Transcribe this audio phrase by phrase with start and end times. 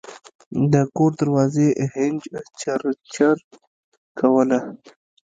[0.73, 2.21] د کور دروازې هینج
[2.61, 3.33] چرچره
[4.19, 4.59] کوله.